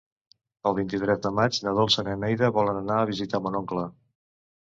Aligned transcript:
El 0.69 0.75
vint-i-tres 0.77 1.19
de 1.25 1.31
maig 1.39 1.59
na 1.67 1.73
Dolça 1.81 2.03
i 2.05 2.07
na 2.09 2.15
Neida 2.23 2.49
volen 2.57 2.79
anar 2.81 2.97
a 3.01 3.05
visitar 3.13 3.43
mon 3.49 3.59
oncle. 3.61 3.87